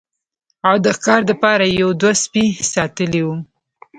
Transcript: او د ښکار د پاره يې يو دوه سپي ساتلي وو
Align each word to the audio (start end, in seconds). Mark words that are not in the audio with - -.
او 0.67 0.75
د 0.85 0.85
ښکار 0.97 1.21
د 1.29 1.31
پاره 1.41 1.65
يې 1.69 1.75
يو 1.81 1.89
دوه 2.01 2.13
سپي 2.23 2.45
ساتلي 2.73 3.21
وو 3.25 3.35